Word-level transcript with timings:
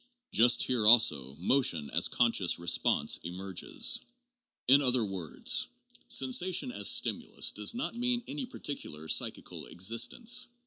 Just 0.31 0.63
here 0.63 0.87
also, 0.87 1.35
motion 1.35 1.91
as 1.91 2.07
conscious 2.07 2.57
response 2.57 3.19
emerges. 3.23 3.99
In 4.67 4.81
other 4.81 5.05
words, 5.05 5.67
sensation 6.07 6.71
as 6.71 6.89
stimulus 6.89 7.51
does 7.51 7.75
not 7.75 7.93
mean 7.93 8.23
any 8.27 8.47
par 8.47 8.59
ticular 8.61 9.07
psychical 9.07 9.67
existence. 9.67 10.47